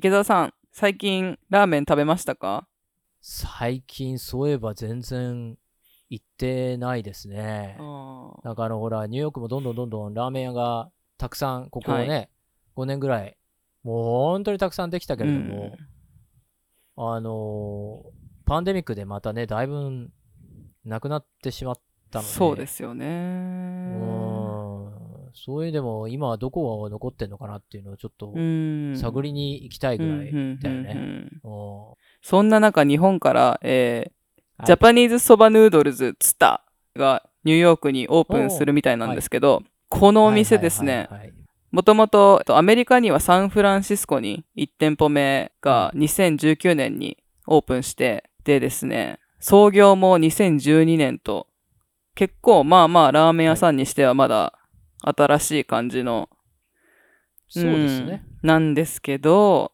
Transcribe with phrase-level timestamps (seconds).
[0.00, 2.66] 池澤さん、最近ラーメン食べましたか？
[3.20, 5.58] 最近そういえば全然
[6.08, 7.76] 行ってないですね。
[8.42, 12.30] なんかあのほら、ニューヨークもどんどんどんどんラーメン屋がたくさん、ここね、はい、
[12.78, 13.36] 5年ぐらい、
[13.82, 15.76] もう本当にたくさんできたけれども、
[16.96, 20.08] うん、あのー、パンデミックでまたね、だいぶ
[20.86, 21.76] なくなってしまっ
[22.10, 22.30] たので。
[22.30, 23.04] そうですよね。
[23.06, 23.08] う
[24.06, 24.09] ん
[25.34, 28.32] そういうでも今はどこが残ってんのかなっていうのをちょっと
[29.00, 31.28] 探りに行きたいぐらいだよね。
[32.22, 36.64] そんな中日本から、えー、ジャパニーズそばヌードルズツタ
[36.96, 41.08] がニューヨークにオープンするみたいなんですけど、はい、このお店ですね、
[41.70, 51.46] もともとアメリカにはサンフランシスコに1店舗目が2019年にオープンして、でですね、創業も2012年と、
[52.14, 54.58] 結構まあまあラーメン屋さんにしてはまだ
[55.02, 56.28] 新しい感じの、
[57.48, 59.72] そうですね、うん、なんですけど、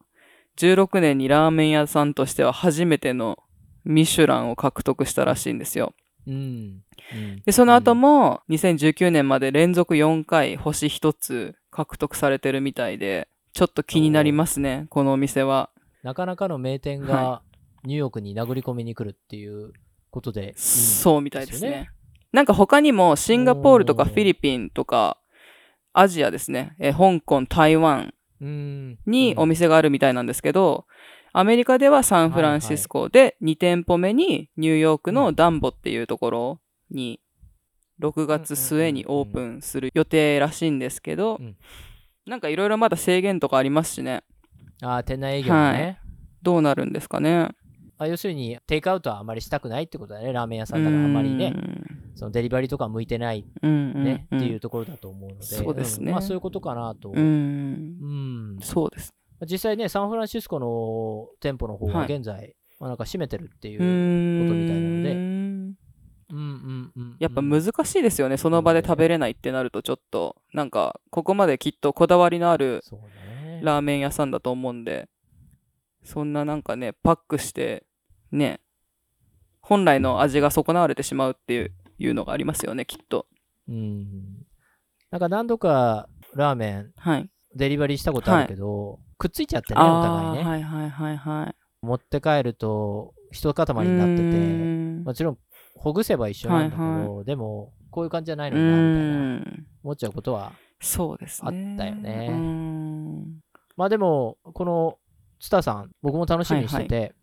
[0.56, 3.38] 16年にラーメン屋さんとしては初めての
[3.84, 5.94] ミシュランを獲得したらしいんですよ。
[6.26, 6.82] うん、
[7.44, 15.70] でその後も2019年まで連続4回星1つ獲得されてるみたいでちょっと気になりますねこのお店は。
[16.02, 17.42] なかなかの名店が
[17.84, 19.72] ニューヨークに殴り込みに来るっていう
[20.10, 21.90] ことで、ね、そうみたいですね
[22.36, 25.16] なんか他にもシンガポールとかフィリピンとか
[25.94, 28.12] アジアですね、え香港、台湾
[28.42, 30.84] にお店があるみたいなんですけど、
[31.32, 37.20] アメリカではサンフランシスコで2店舗目にニューヨークのダンボっていうところに
[38.02, 41.40] 6月末にオープンする予定らしいんですけど、
[42.26, 44.24] なんかいろいろまだ制限とかありますしね。
[44.82, 45.98] ああ、店内営業ね、はい、
[46.42, 47.48] どうなるんですかね。
[47.98, 50.30] あ要するに、テイクアウトはあまりしたくないってことだね。
[50.30, 51.54] ラーメン屋さんだからあんまりね、
[52.16, 56.12] そのデリバリーとか向いてない、ね、っていうところだと思うので、そうですね。
[56.12, 57.12] まあそういうことかなと。
[57.14, 58.58] うん。
[58.62, 59.14] そうです。
[59.42, 65.76] 実際ね、サンフランシスコの店舗の方は現在、はい、まあ、なんか閉めてるっていうことみたいなので、うん
[66.28, 72.82] うんうん、やっぱ難しいですよね、その場で食べれないってなると、ちょっと、なんか、ここまできっとこだわりのある
[73.60, 75.08] ラーメン屋さんだと思うんで、
[76.02, 77.84] そんななんかね、パックして、
[78.32, 78.60] ね、
[79.60, 83.26] 本来の味が損なわれてしまうっていういうのがありますよね、きっと。
[83.68, 84.06] うん。
[85.10, 90.44] なんか何度かラーメン、はい、デリバリーしたことあるけど、はい、くっついちゃってね、お互いね。
[90.44, 91.54] はいはいはいはい。
[91.82, 95.38] 持って帰ると、一塊になってて、もちろん
[95.74, 102.30] ほぐせば一緒なんだけど、はいはい、でも、こういう感じじゃないのにな、みたいな、思っちゃうことは、そうですあったよね。
[103.76, 104.98] まあでも、この
[105.40, 107.14] ツタさん、僕も楽しみにしてて、はいはい、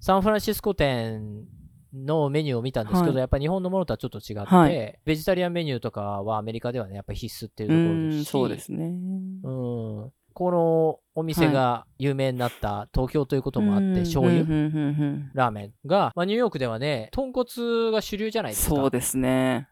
[0.00, 1.44] サンフランシスコ店
[1.94, 8.84] のメニューを見たんですけど、はい、やっぱり日本のものとはちょっと違って、はい、ベジタリアンメニューとかはアメリカではね、やっぱり必須っていうところですし、そうですね。
[9.42, 9.50] う
[10.06, 10.12] ん。
[10.34, 14.44] このお店が有名になった東京ということもあって、はい、醤油
[15.34, 18.76] ラーメンが、まあ、ニューヨークではね、豚骨が主流じゃないですか。
[18.76, 19.68] そうですね。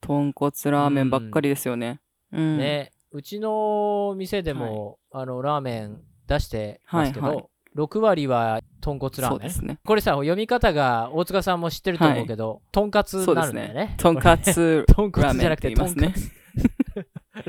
[0.00, 2.00] 豚骨ラーメンばっかりですよね。
[2.32, 2.92] うん、ね。
[3.10, 7.46] うちの店でも、あの、ラーメン出してますけど、はいはい
[7.78, 9.66] 6割は豚骨ラーメン？
[9.68, 9.78] ね。
[9.84, 13.94] これさ、読み方が大塚さんも知ってると思うけど、はい、とんかつになるんだよね。
[13.98, 16.32] とんかつ豚骨じゃなくて、とんかつ。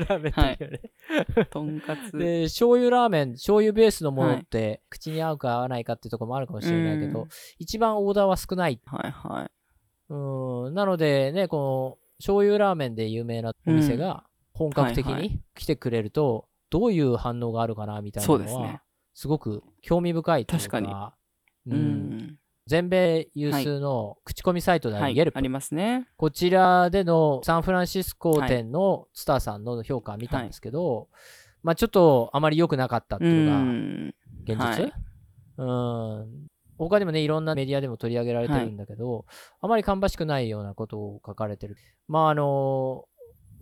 [0.08, 0.80] ラーメンっていうね。
[1.50, 2.16] とんかつ。
[2.16, 7.26] で、醤油ラーメン、醤油ベースのものって、口に合うか合わないかっていうところもあるかもしれないけど、
[7.58, 8.80] 一番オーダーは少ない。
[8.86, 9.50] はいはい。
[10.10, 18.80] うん、なのでね、この、醤油ラーメンで有名なお店が、本格的に来てくれると、どういう反応があるかな、みたいなのは、そうで
[19.20, 21.74] すごく興味深いというか、確かに。
[21.74, 22.38] うん。
[22.66, 26.08] 全米有数の口コミサイトであるゲルプ、はい、ありますね。
[26.16, 31.06] こちらでのサンフランシスコ店のスターさんの評価を見たんですけど、はい、
[31.64, 34.12] まあちょっとあまり良くなかったっていうのが
[34.44, 34.90] 現実、
[35.58, 36.46] うん、
[36.78, 39.24] 他にもね、いろんなメディアでも取り上げられてるんだけど、はい、
[39.60, 41.76] あまり芳しくないようなことを書かれてる。
[42.08, 43.04] まああの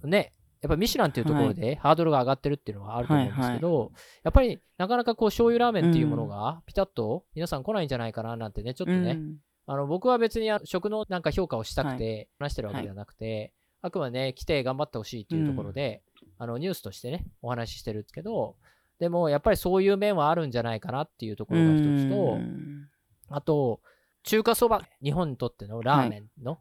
[0.05, 3.93] ね、やっぱミシュランっていうところでハードルが上がってるっていうのはあると思うんですけど、
[4.25, 13.53] やっぱりなかなかこう醤油ラーメンっていうものがピタッと皆さん来ないんじゃないかななんてね、ちょっとね、うん、あの僕は別に食のなんか評価をしたくて話してるわけではなくて、はい、
[13.83, 18.57] あくまでね、来て頑張ってほしいっていうところで、うん、あのニュースとしてね、お話ししてるんですけど、
[18.99, 22.89] でもやっぱりそういう面はあるんじゃないかなっていうところが一つと、うん、
[23.29, 23.81] あと、
[24.25, 26.59] 中華そば、日本にとってのラーメンの、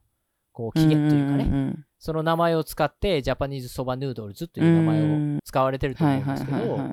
[0.51, 6.91] こう起源というかね、その名前を使ってジャパニーズそばヌードルズという名前を使われてると思うんですけど、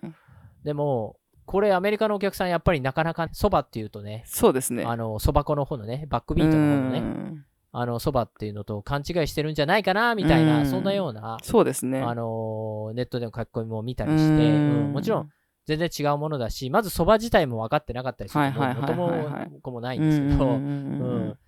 [0.65, 1.17] でも、
[1.47, 4.85] これアメリカのお客さんやっぱりなかなかそばっていうとね、そうですね。
[4.85, 12.01] あの、そば粉の方のね、バックビートの方のね、あの、そばっていうのと勘違いしてるんじゃないかな、みたいな、そんなような、そうですね。
[12.01, 14.59] あの、ネットでの書き込みも見たりして、う
[14.89, 15.31] ん、もちろん、
[15.67, 19.11] 全然違うものだし、まずそば自体も分かってなかったりするの元も
[19.63, 20.61] 子もないんですけど、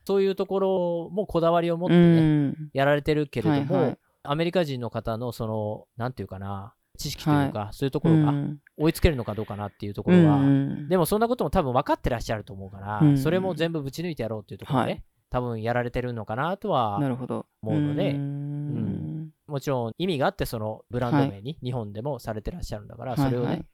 [0.06, 8.32] そういうところもこだわりを持ってね、やられてるけれども、はいはい、アメリカ人の方のその、なんていうかな、知識というか、はい、そういうところが
[8.78, 10.40] 追いつけるのかどうかなっていうところは、
[10.88, 23.66] でもそんなことも多分分かってらっしゃると思うから、それも全部ぶち抜いてやろうっていうところで、はい、多分やられてるのかなとは思うので、うん、もちろん意味があってそのブランド名に日本でもされてらっしゃるんだから、それをね、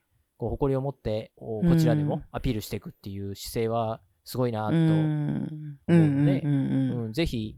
[0.43, 4.89] こう誇りを持ってこちらでもアピールしていくっていう姿勢はすごいなと思う
[5.89, 6.49] ので、う
[7.11, 7.57] ん、ぜひ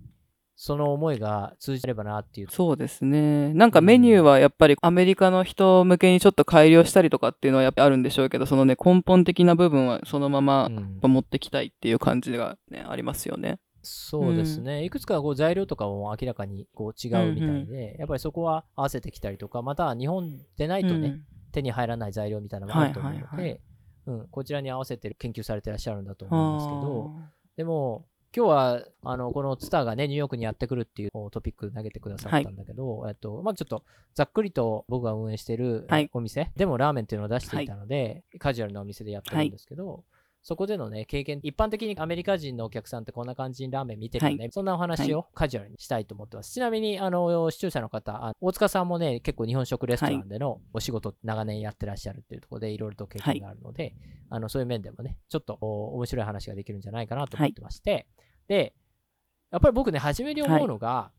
[0.54, 2.48] その思いが通じればなっていう。
[2.50, 3.54] そうですね。
[3.54, 10.68] なんかメニューはやっぱりアメリカの人向けにちょっと改良したりとかっていうのはやっぱあるんでしょうけど、そのね、根本的な部分はそのまま
[11.00, 13.60] 持ってきたいっていう感じがね、ありますよね。
[13.80, 14.78] そうですね。
[14.78, 21.22] うん、いくつかこう材料とかも明らかにこう違うみたいで、うんうん、やっぱりそこは合わせてきたりとか、または日本でないとね、うん、
[21.54, 23.60] 手に入らない材料みたいなのもあると思うので、はいはいはい、
[24.06, 27.12] うん、こちらに合わせて研究されてらっしゃるんだと思うんですけど、
[27.56, 28.06] でも、
[28.36, 33.84] 今日は、あの、このツターがね、ニューヨークにやってくるっていうトピック投げてくださったんだけど、はい、えっと、まあちょっと、
[34.14, 35.56] ざっくりと僕が運営してい。
[35.56, 40.02] るお店、はい、でもラーメンっていうのを出していたので、はい、カジュアルなお店でやってるんですけど、
[40.44, 46.48] そこでのね、経験、一般的にアメリカ人のお客さんってこんな感じにラーメン見てるよね、はい、そんなお話をカジュアルにしたいと思ってます。
[46.48, 53.94] はい、ちなみに、あの、視聴者の方、大塚さんもね、結構日本食レストランでのお仕事、長年やってらっしゃるっていうところで、いろいろと経験があるので、はい、
[54.28, 58.06] あの、そういう面でもね、ちょっと面白い話ができるんじゃないかなと思ってまして、
[58.46, 58.74] で、
[59.50, 61.10] やっぱり僕ね、初めに思うのが、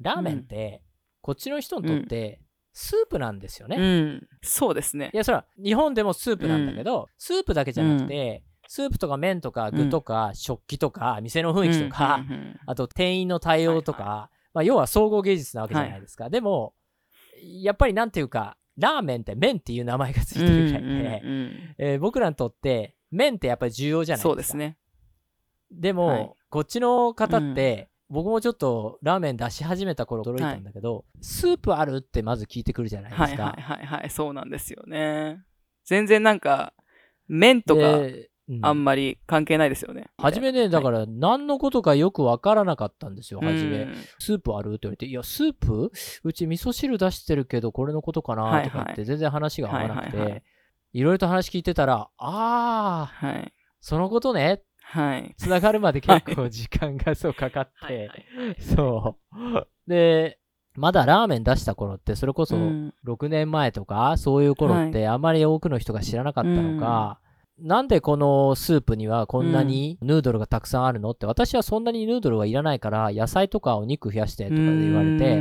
[0.00, 0.80] ラーメンって、
[1.22, 2.40] こっちの人にとって、
[2.78, 3.76] スープなんですよね。
[3.78, 5.10] うん、そうですね。
[5.14, 12.22] いや、それは日本でもスープなんだけど、うん、スープだけじゃなくて、うん、スープとか麺とか具とか、食器とか、店の雰囲気とか、
[12.66, 16.24] あと店員の対応とか、はいはい、まあ、要は総合芸術なわけじゃないですか。
[16.24, 16.74] はい、でも、
[17.62, 21.22] やっぱりなんていうか、ラーメンって麺っていう名前がついてるぐらいで、
[21.78, 24.28] えー、僕らにとって麺ってやっぱり重要じゃないですか。
[24.28, 24.76] そうですね。
[25.70, 33.26] でも、はい、こっちの方って、僕もちょっとラーメン出し始めた頃驚いたんだけど、はい、スープあるってまず聞いてくるじゃないですか。
[33.26, 35.42] はいはいはいはい、そうなんですよね。
[35.84, 36.72] 全然なんか、
[37.28, 37.82] 麺とか、
[38.62, 40.06] あんまり関係ないですよね。
[40.18, 43.88] 初めね、だから何のことかよくわからなかったんですよ、初め。
[44.20, 45.90] スープあるって言われて、いや、スープ？
[46.22, 48.62] うち味噌汁出してるけど、これのことかな？
[48.62, 50.44] とかって全然話が合わなくて、
[50.92, 55.34] いろいろと話聞いてたら、ああ、はい、そのことねはい。
[55.36, 58.08] つながるまで結構時間がそうかかって、
[58.60, 59.66] そう。
[59.90, 60.38] で、
[60.74, 62.56] まだラーメン出した頃って、それこそ
[63.04, 67.18] 6年前とか、そういう頃ってあまり多くの人が知らなかったのか、
[67.58, 75.36] なんでこのスープにはこんなにヌードルがたくさんあるのって、私はそんなにヌードルはいらないから、野菜とかお肉増やしてとかで言われて、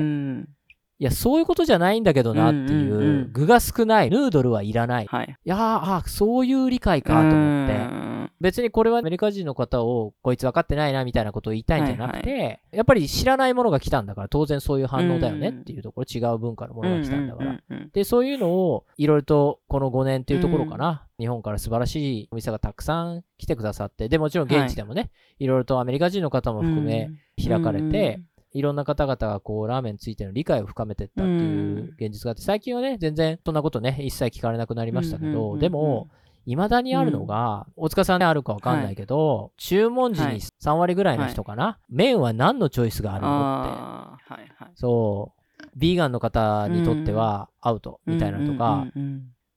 [0.98, 5.08] いや、そういうことじゃないんだけどなっていう、具が少ない、ヌードルはいらない。
[5.08, 8.26] はい、いやー、あ、そういう理解かと思って。
[8.42, 17.60] 別にこれはアメリカ人の方をこいつ分かってないなみたいなことを言いたいんじゃなくて、はいはい、やっぱり知らないものが来たんだから当然そういう反応だよねっていうところ、違う文化のものが来たんだから。
[17.94, 25.48] で、そういうのをいろいろとこの5年っていうところかな、日本から素晴らしいお店がたくさん来てくださって、で、もちろん現地でもね、い。
[25.48, 27.10] ろいろとアメリカ人の方も含め
[27.42, 28.20] 開かれて、
[28.56, 36.08] いろんな方々がこう、ラーメンについての理解を深めていったっていう現実があって、最近はね、全然そんなことね、一切聞かれなくなりましたけど、でも、
[36.46, 44.36] 未だにあるのが、うん、大塚さんであるかわかんないけど、はい、注文時に3割ぐらいの人かな、はい、麺は何のチョイスがあるの？
[44.36, 44.72] って。
[44.76, 45.42] そう。
[45.76, 48.86] ビーガンの方にとってはアウトみたいなのとか、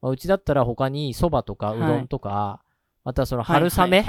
[0.02, 2.69] うちだったら他にそばとかうどんとか、はい、
[3.05, 4.05] またその春雨っ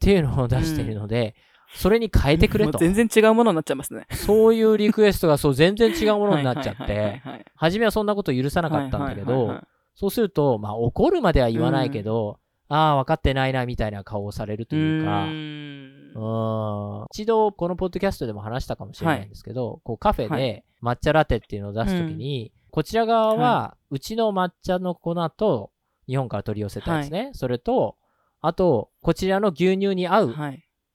[0.00, 1.36] ていうのを出しているので、
[1.74, 2.78] それに変えてくれと。
[2.78, 4.06] 全然違うものになっちゃいますね。
[4.10, 7.22] そういうリクエストがそう全然違うものになっちゃって、
[7.54, 9.60] 初めはそんなこと許さなかったんだけど、
[9.94, 17.06] そうすると、まあ怒るまでは言わないけど、うん、ああ、分かってないな、みたいな顔をされるというか、うん。
[17.10, 25.70] 一度このポッドキャストでも話したかもしれないんですけど、はい、こうカフェで抹茶ラテっていうのを出すときに、うん、こちら側は、うちの抹茶の粉と
[26.06, 27.24] 日本から取り寄せたんですね。
[27.24, 27.96] はい、それと、
[28.40, 30.34] あと、こちらの牛乳に合う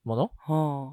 [0.03, 0.31] もの？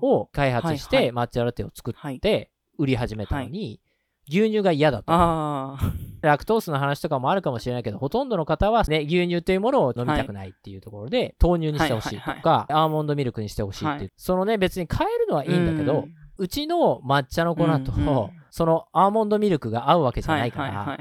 [0.03, 3.81] を開発して抹茶ラテを作って売り始めたのに、
[4.29, 5.13] 牛乳が嫌だと。
[6.21, 20.99] ラクトースの話とかもあるかもしれないけど、ほとんどの方はね、牛乳というものを飲みたくないっていうところで、はい、豆乳にしてほしいとか、アーモンドミルクにしてほしいっていう、はい、そのね、別に変えるのはいいんだけど、うちの抹茶の粉と、そのアーモンドミルクが合うわけじゃないから、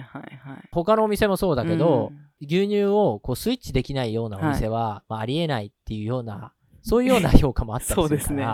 [0.71, 6.53] 他のお店もそうだけど、うん、牛乳をこうスイッチできないようなお店は、まあ、ありえないっていうような、
[6.87, 8.45] そういうような評価もあったりするから、そうですね。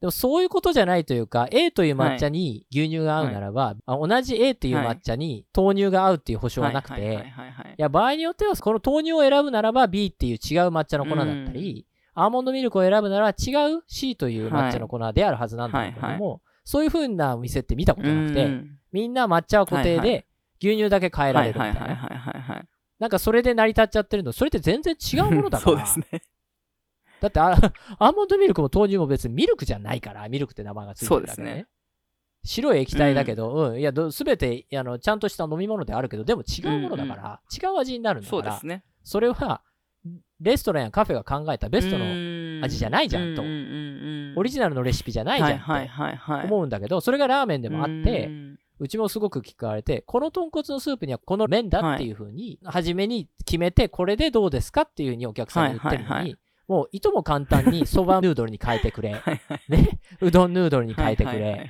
[0.00, 7.02] でもそういうことじゃないというか、A という抹茶に牛乳が合うならば、はい、同じ A という抹茶に豆乳が合うっていう保証はなくて、
[7.68, 7.74] い。
[7.76, 18.48] や、場合によっては、この豆乳を選ぶならば B っていう違う抹茶の粉だったり、アーモンドミルクを選ぶなら違う C という抹茶の粉であるはずなんだけども、そういう風なお店って見たことなくて、
[18.92, 20.26] みんな抹茶は固定で、
[20.62, 22.64] 牛乳だけ変えられるみたいな。
[22.98, 25.72] なんかそれで成り立っちゃってるの、それって全然違うものだから。
[25.72, 26.22] そうですね。
[27.20, 31.54] だって アーモンドミルクも豆乳も別にミルクじゃないから、ミルクって名前がついてるだけで、ね。
[31.54, 31.66] ね。
[32.42, 38.84] 白い液体だけど、うん、うん、いや、すべてあのちゃんとした飲み物であるけど、でも違うものだから、うんうん、違う味になるんだから、そうですね。
[39.02, 39.62] それは、
[40.40, 43.42] レストランやカフェが考えたベストの味じゃないじゃんと。
[43.42, 48.30] オリジナルのレシピじゃないじゃんって思うんだけど、それがラーメンでもあって、
[48.78, 56.36] うちもすごく聞かれて、この豚骨のスープにはこの麺だっていうふうに、初めに決めて、これでどうですかっていうふうにお客さんに言ってるのに、
[56.70, 59.20] もういとも簡単にそばヌードルに変えてくれ。
[59.68, 59.98] ね？
[60.20, 61.68] うどんヌードルに変えてくれ。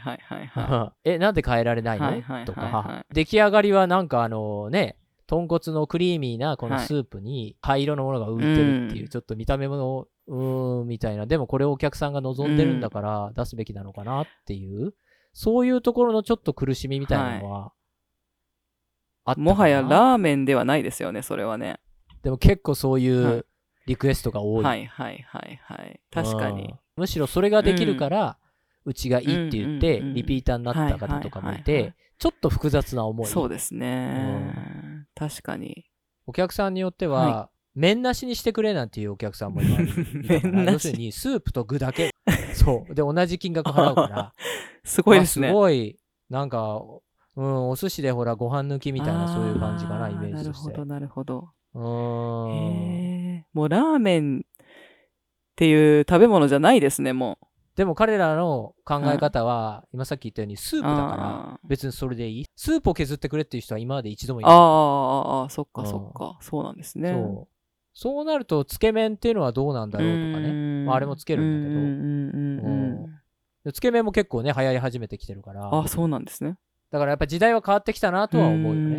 [1.05, 2.45] え、なんで変えられないの？
[2.45, 11.25] とか、出来上がりはなんかあのね、豚骨のクリーミーなこのスープに灰色のものが浮いてるっていう、ちょっと見た目も、うーん、みたいな。
[11.25, 14.93] でもこれをお客さんが望んでるんだから出すべきなのかなっていう、
[15.33, 17.73] そういうところのちょっと苦しみみたいなのは、
[19.25, 21.81] あったもはやラーメンではないですよね、それはね。
[22.23, 23.47] でも結構そういう
[23.87, 24.65] リクエストが多い。
[24.65, 26.01] はいはいはいはい。
[26.11, 26.75] 確かに。
[26.97, 28.39] むしろそれができるから、
[28.85, 33.27] うちがいいって言って、リピーターになった方とかもいて、ちょっと複雑な思い。
[33.27, 34.55] そうですね。
[35.15, 35.87] 確かに。
[36.27, 39.83] お客さんによっては、麺なしにしてくれなんていうお客さんもいます。
[40.73, 42.11] 要するに、スープと具だけ。
[42.55, 42.95] そう。
[42.95, 44.33] で、同じ金額払うから。
[44.85, 45.49] すごいですね。
[45.49, 46.81] すごい、なんか、
[47.37, 50.71] うん、お寿司でほら、ご飯抜きみたいな、そういう感じかな、イメージとして。
[50.71, 51.49] なるほど、なるほど。
[51.75, 53.10] うん。
[53.53, 54.57] もうラーメンっ
[55.57, 57.47] ていう食べ物じゃないですね、もう。
[57.77, 62.47] でも彼らの考え方は、今さっき言ったようにスープだから、別にそれでいい？
[62.57, 64.53] スープを削ってくれっていう人は今まで一度もいない。
[64.53, 66.39] ああ、そっかそっか。
[66.43, 67.13] そうなんですね。
[67.13, 67.55] そう。
[67.93, 70.85] そうなると、つけ麺っていうのはどうなんだろうとかね。
[70.85, 71.81] まあ、あれもつけるんだけど。
[71.81, 73.73] うん。
[73.73, 75.69] つけ麺も結構ね、流行り始めてきてるから。
[75.73, 76.57] あ、そうなんですね。
[76.91, 78.99] だからやっぱ時代は変わってきたなとは思うよね。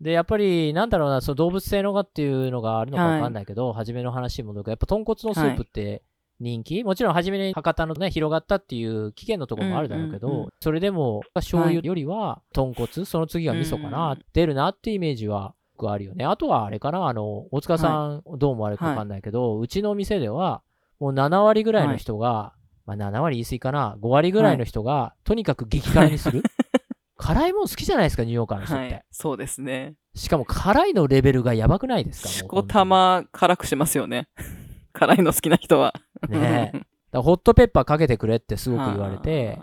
[0.00, 6.02] で、やっぱり、なんだろうな、その動物性のがっていうのがあるのかわかんないけど、はい、初めの話に戻ると、やっぱ豚骨のスープって
[6.38, 16.24] 人気、はい、もちろん初めに博多のね、広がったっていう危険のところもあるだろうけど、うんうんうん、それでも、醤油よりは豚骨、はい、その次が味噌かな、出るなってイメージはあるよね。
[16.24, 20.62] あとはあれかな、あの、大塚さん、どう思われるかわかんないけど、うちの店では、
[21.00, 22.54] もう7割ぐらいの人が、
[22.86, 26.42] まあ7割言い過ぎかな、5割ぐらいの人が、とにかく激辛にする。
[27.18, 28.94] 辛いもん好きじゃないですか、ニューヨーカーの人って。
[28.94, 29.94] はい、そうですね。
[30.14, 34.28] しかも辛いのレベルがやばくないですかしこたま辛くしますよね。
[34.94, 35.94] 辛いの好きな人は。
[36.28, 36.72] ね
[37.12, 37.18] え。
[37.20, 39.58] ホットペッパーかけてくれってすごく言われて、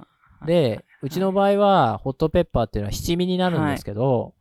[0.46, 4.34] で、うちの場合は、ホットペッパーっていうのは七味になるんですけど、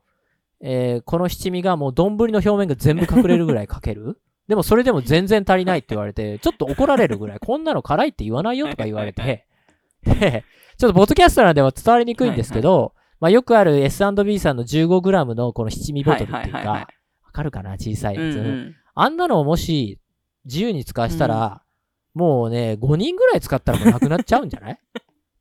[0.60, 9.46] はい、えー、この七味がもう丼の表面が全部隠れるぐらいかける でもそれでも全然足りないって言われて、ちょっと怒られるぐらい、こんなの辛いって言わないよとか言われて、
[10.02, 10.44] で、
[10.76, 16.86] ちょっとボトキャストなんでは伝わりにくいんですけど、はいはいまあ、よくある S&B さんの 15g のこの七味ボトルっていうか、わ
[17.32, 17.70] かるかな？
[17.78, 18.76] 小さいやつ、うんうん。
[18.94, 19.98] あんなのをもし
[20.44, 21.62] 自由に使わせたら、
[22.14, 24.72] うん、もうね、5人ぐらい使ったらもうなくなっちゃうんじゃない？
[24.76, 24.76] っ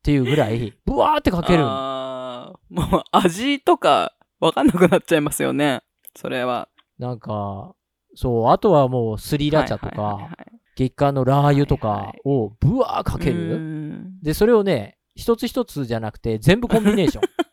[0.02, 1.64] ていうぐらい、ブワーってかける。
[1.66, 5.82] あもう味とかわかんなくなっちゃいますよね。
[6.16, 6.70] それは。
[7.00, 7.76] なんか、
[8.16, 10.30] そう、あとはもうスリラ茶とか、
[10.78, 14.06] 月間のラー油とかをブワーかける。
[14.22, 17.24] で、それをね、一つ一つじゃなくて全部コンビネーション。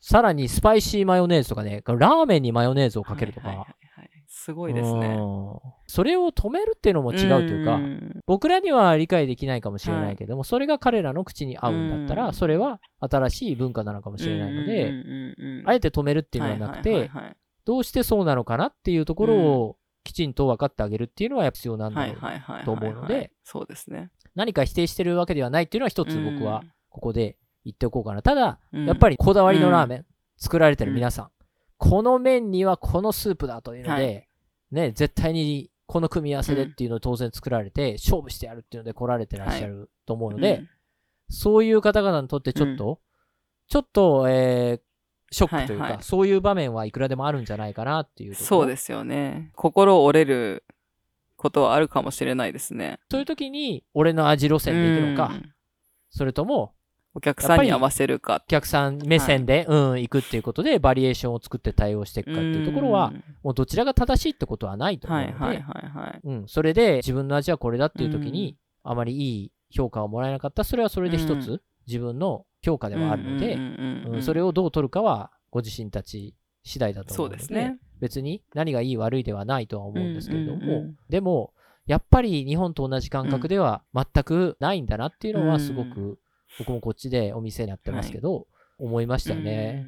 [0.00, 3.48] さらにスパイシーマヨネーズとかね、ラーメンにマヨネーズをかけるとか。
[3.48, 3.66] はいはい
[4.00, 5.18] はい、すごいですね。
[5.86, 14.92] それを止めるっていうのも違うというか、う僕らには理解できないかもしれないけども、はい、それが彼らの口に合うんだったら、それは新しい文化なのかもしれないので、
[15.64, 17.10] あえて止めるっていうのはなくて、
[17.64, 22.06] どうしてそうなのかなっていうところをきちんと分かってあげるっていうのは必要なんだ
[22.64, 24.10] と思うので、そうですね。
[24.34, 28.22] 何か否定してるわけではないっていうのは一つ僕はここで言っておこうかな。
[28.22, 30.06] ただ、やっぱりこだわりのラーメン、
[30.38, 31.30] 作られてる皆さん、
[31.76, 34.28] この麺にはこのスープだというので、
[34.70, 40.62] ね、絶対にこの組み合わせでっていうのを当然作られて、勝負してやるっていうので来られてらっしゃると思うので、
[41.28, 43.00] そういう方々にとってちょっと、
[43.68, 49.50] ちょっと、えー、ショックというか、はいはい、そういう場面はいくらでもあるんじゃないかなっていうそうですよね。
[49.56, 50.64] 心折れる
[51.36, 53.00] ことはあるかもしれないですね。
[53.10, 55.32] そういう時に、俺の味路線で行くのか、
[56.10, 56.74] それとも、
[57.16, 58.42] お客さんに合わせるか。
[58.46, 63.10] お客さん目線で、はい、うん、行くっていうことで、バリエーションを作って対応していくかっていうところは、
[63.42, 66.20] もうどちらが正しいってことはないと思うので、はいはいはいはい。
[66.22, 70.62] うん、それで自分の味はこれだっていう時に、あまりいい評価をもらえなかった。
[70.62, 81.54] それはそれで一つ自分の評価ではあるので、それをどう取るかはご自身たち次第だと思うので、そうですね、別に何がいい悪いではないとは思うんですけれども、でも、
[81.86, 86.18] やっぱり日本と同じ感覚では全くないんだなっていうのはすごく、
[86.58, 88.44] 僕もこっちでお店やってますけど、はい、
[88.80, 89.86] 思いましたね。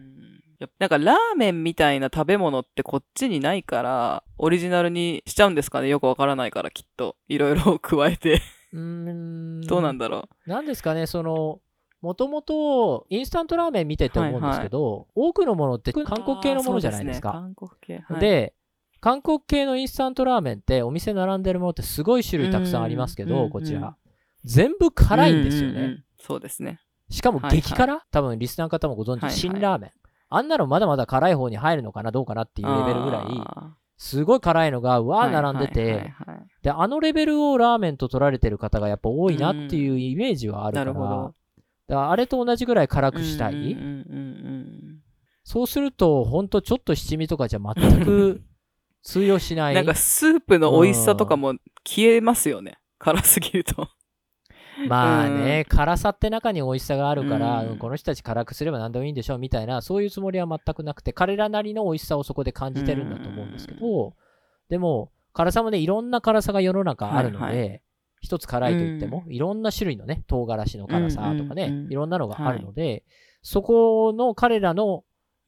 [0.81, 5.89] なんかラーメンみたいな食べ物ってこっちにないから、オリジナルにしちゃうんですかね？
[5.89, 7.15] よくわからないからきっと。
[7.29, 9.61] いろいろ加えてうん。
[9.63, 10.51] どうなんだろう？
[10.51, 11.61] なんですかね、その、
[12.01, 17.31] もともとインスタントラーメン見てて思うんですけど、はいはい、多くのものって韓国系のものじゃないですか。
[17.31, 18.55] で、ね、韓国系、はい、で、
[19.01, 23.97] 韓国系のインスタントラーメンってお店並んでるものってすごい種類たくさんありますけど、こちら。
[24.45, 26.03] 全部辛いんですよね。
[26.19, 26.81] うんうんうん、そうですね。
[27.11, 29.91] しかも激辛、はいはい、多分リスナーの方もご存知、辛ラーメン。
[30.31, 32.13] あんなのまだまだ辛い方に入るのかな？
[32.13, 33.25] どうかなっていうレベルぐらい、
[33.97, 36.13] すごい辛いのがわー並んでて、
[36.63, 41.35] で、あのレベルをラーメンと取られてる方がやっぱ多いなっていうイメージはあるから、だか
[41.89, 43.77] らあれと同じぐらい辛くしたい。
[45.45, 48.43] そうすると、ほんとちょっと七味とかじゃ全く
[49.03, 49.75] 通用しない。
[49.75, 51.55] なんかスープの美味しさとかも
[51.87, 52.77] 消えますよね。
[52.99, 53.89] 辛すぎると。
[54.89, 64.15] まあね、うん、辛さって中に美味しさがあるから、うん、この人たち辛くすれば何でもいいんでしょうみたいな、そういうつもりは全くなくて、彼らなりの美味しさをそこで感じてるんだと思うんですけど、
[64.69, 67.83] でも、辛さもね、いろんな辛さが世の中あるので、はいはい、
[68.21, 73.05] 一つ辛いと言っても、いろんな種類のね、唐辛子の辛さとかね、いろんなのがあるので、はい、
[73.43, 75.05] そこの彼らの、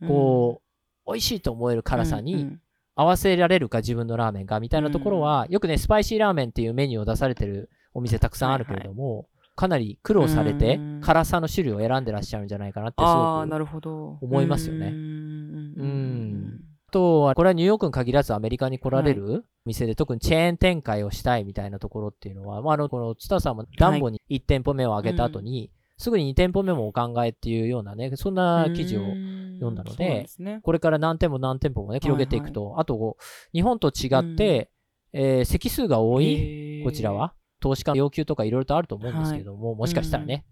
[0.06, 0.62] こ
[1.06, 2.58] う、美味しいと思える辛さに、
[2.94, 14.88] 合わせられるか自分のラーメンがみたいなところは、よくね、スパイシーラーメンっていうメニューを出されてるお店たくさんあるけれども、はいはい、かなり苦労されて辛さの種類を選んでらっしゃるんじゃないかなってすごく思いますよね。
[14.88, 16.60] うん。
[16.88, 33.16] あとは、これはニューヨークに限らずアメリカに来られる店で、特にチェーン展開をしたいみたいなところっていうのは、まあ、あの、このツタさんもダンボに1店舗目を上げた後に、すぐに2店舗目もお考えっていうようなね、そんな記事を読んだので、でこれから何店舗何店舗もね、広げていくと、はいはい、あと、
[33.52, 34.70] 日本と違って、
[35.12, 37.34] えー、席数が多い、こちらは。
[37.60, 40.44] 投資家の要求とかいろいろとあると思うんですけども、はい、もしかしたらね、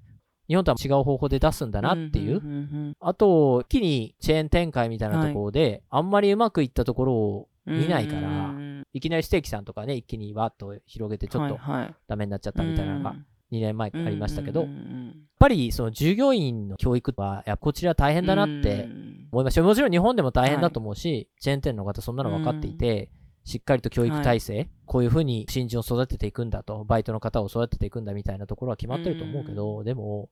[0.48, 2.94] 日本とは違う方法で出すんだなっていう。
[3.00, 8.54] あと、一気にチェーン展開みたいなところで、はい、あんまりうまくいったところを見ないから、
[8.94, 11.58] いきなりステーキさんとかね、一気にわっと広げてちょっと
[12.06, 13.14] ダメになっちゃったみたいなのが
[13.52, 14.68] 2年前ありましたけど、やっ
[15.38, 18.88] ぱりその従業員の教育は、やこちら大変だなって
[19.30, 19.62] 思いました。
[19.62, 23.10] もちろん日本でも大変だと思うし、はい、チェーン店の方そんなの分かっていて、
[23.48, 30.28] しっかりと教育体制、はい、こういうふうに新人を育てていくんだと、バイトの方を育てていくんだみたいなところは決まってると思うけど、でも、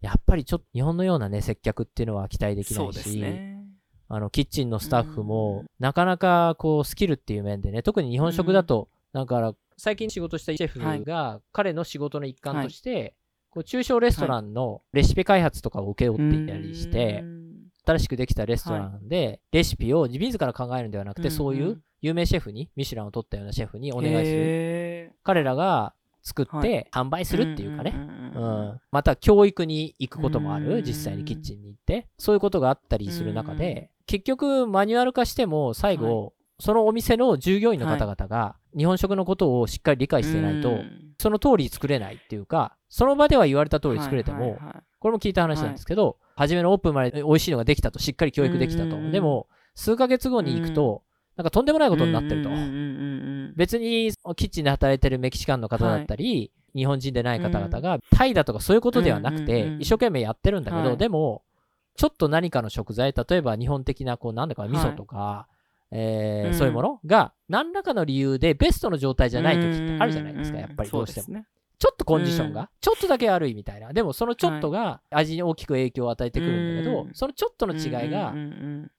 [0.00, 3.62] やっぱりちょっと日本のようなね、接客っていうのは期待できないし、ね、
[4.08, 13.14] あの、キッチンのスタッフも、なかなかこう、スキルっていう面でね、特に日本食だと、なんか、最近仕事したシェフが、彼の仕事の一環として、
[13.50, 17.24] こう中小レストランのレシピ開発とかを請け負っていたりして、
[17.84, 25.12] 新しくできたレストランで、レシピを自ら考えるんではなくて、そういう有名シェフに、ミシュランを取ったようなシェフにお願いする。
[25.24, 27.92] 彼らが作って販売するっていうかね。
[27.94, 28.80] うん。
[28.90, 30.82] また教育に行くこともある。
[30.82, 32.06] 実際にキッチンに行って。
[32.18, 40.78] そういうことがあったりする中で、結局マニュアル化しても最後、そのお店の従業員の方々が日本食のことをしっかり理解してないと、
[41.20, 44.58] その通り作れないっていうか、その場では言われた通り作れても、
[44.98, 49.10] これも聞いた話なんですけど、初めのオープンまで美味しいのができたと、しっかり教育できたと。
[49.10, 51.02] でも、数ヶ月後に行くと、
[51.38, 52.50] なんかとんでもないことになってると。
[53.54, 61.42] 別にキッチンで働いてるメキシカンの方だったり、はい、日本人でない方々がタイだとかそういうことではなくて、一生懸命やってるんだけど、はい、でも、
[61.96, 65.48] ちょっと何かの食材、例えば日本的な、こう、なんだか味噌とか、は
[65.92, 71.44] い、えー、そういうものが、何らかの理由でベストの状態じゃない時ってあるじゃないですか、やっぱりどうしても。
[71.78, 73.92] ちょっとコンディションが、ちょっとだけ悪いみたいな。
[73.92, 78.34] でもそのちょっとが味に大きく影響を与えてくるんだけど、そのちょっとの違いが、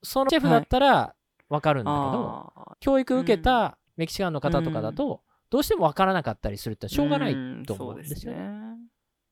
[0.02, 1.14] そのシェフだったら
[1.50, 7.36] わかるんだけど、教育受けたメキシカンの方とかだと、どうしてもわからなかったりするってしょうがない
[7.66, 8.34] と思うんですよ。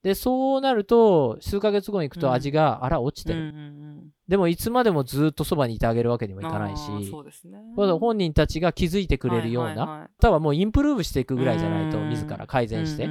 [0.02, 3.52] で、そうなると、数ヶ月後に行くと味が、あら、落ちてる。
[4.28, 13.08] でも、いつまでもずっとそばにいてあげるわけにもいかないし、そうですね、本人たちが気づいてくれるような、多分もうインプルーブしていくぐらいじゃないと、自ら改善して、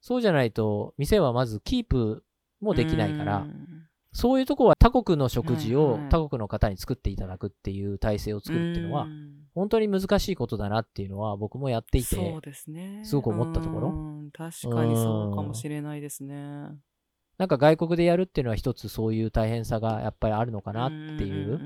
[0.00, 2.22] そうじゃないと、店はまずキープ
[2.60, 3.46] もできないから、
[4.12, 9.06] そういうとこは他国の食事を他国の方に作っていただくっていう体制を作るっていうのは、
[9.54, 12.16] 本当に難しいことだなっていうのは僕もやっていて。
[13.04, 13.94] すごく思ったところ。
[14.32, 16.68] 確かにそうかもしれないですね。
[17.38, 21.58] なんか外国でやるっていうのは一つそういう大変さがやっぱりあるのかなっていう。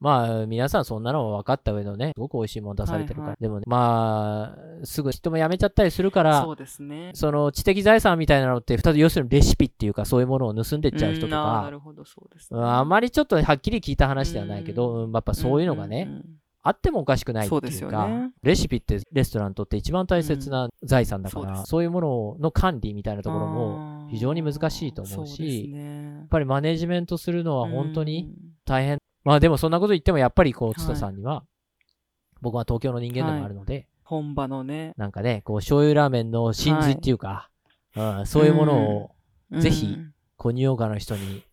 [0.00, 3.22] まあ、皆さんそんなの分かった上のね、すごく美味しいもの出されてるから。
[3.22, 7.10] はいはい、でも、ね、まあ、すぐ人も辞めちゃったりするから、そうですね。
[7.14, 16.22] その知的財産みたいなのって、二つ、要するにレシピっていうか、そういうものを盗んでっちゃう人とか、なるほど、そうです、ね、あまりちょっとはっきり聞いた話ではないけど、やっぱそういうのがね、
[16.62, 28.34] あってもおかしくないっていうか、ね、レシピってレストランにとって一番大切な財産だから、うん、そういうものの管理みたいなところも非常に難しいと思うし、ね、やっぱりマネジメントするのは本当に
[28.66, 28.99] 大変。
[29.24, 34.94] まあでもそんなこと言ってもやっぱりこう、津田さんには、はい、僕は東京の人間でもあるので、はい、本場のね。
[34.96, 37.50] なんかね、こう醤油ラーメンの真髄っていうか、
[37.94, 39.10] はい、うん、そういうものを
[39.58, 39.98] ぜひ、
[40.36, 41.44] こうニューヨーカーの人に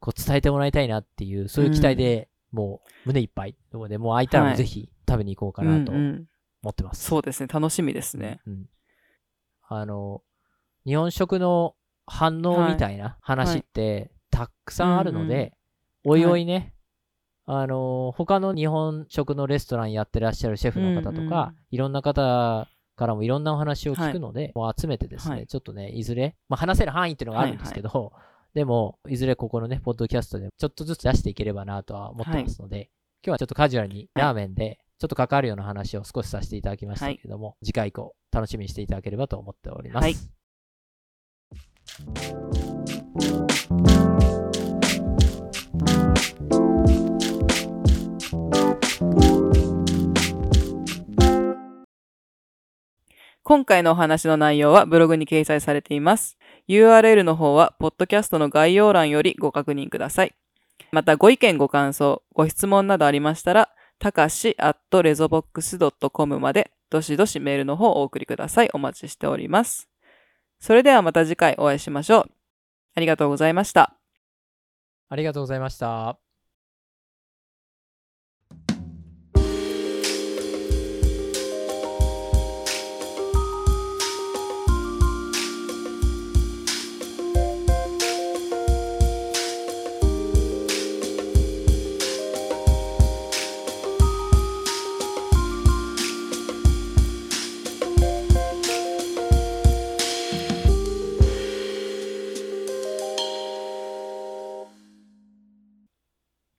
[0.00, 6.26] こう伝えてもらいたいなっていう、そういう期待でもう胸いっぱいので、もう空いたらぜひ食べに行こうかなと思
[6.70, 7.04] ってます。
[7.04, 7.46] そうですね。
[7.46, 8.40] 楽しみですね。
[8.46, 8.66] うん、
[9.68, 10.22] あの、
[10.84, 11.74] 日本食の
[12.06, 15.54] 反応みたいな話ってたくさんあるので、
[16.04, 16.74] おいおいね、
[17.50, 28.12] あの、他の日本食のレストランやってらっしゃるシェフの方とか、いろんな方からもいろんなお話を聞くので、もう集めてですね、ちょっとね、いずれ、まあ、話せる範囲っていうのがあるんですけど、
[28.52, 32.90] でも、いずれここのね、ポッドキャストでちょっとずつ出していければなとは思ってますので、はい、今
[33.24, 40.30] 日はちょっとカジュアルにラーメンで、ちょっと関わるような話を少しさせていただきましたけれども、はい、次回以降、楽しみにしていただければと思っております。
[53.48, 56.36] 今回のお話の内容はブログに掲載されています。
[56.68, 60.34] URL の方は、ポッドキャストの概要欄よりご確認ください。
[60.92, 68.70] また、ご意見、ご感想、ご質問などありましたら、たかし at resobox.com まで、どしどしメールの方をお送りください。
[68.74, 69.88] お待ちしております。
[70.60, 72.30] それではまた次回お会いしましょう。
[72.96, 73.94] ありがとうございました。
[75.08, 76.27] ありがとうございました。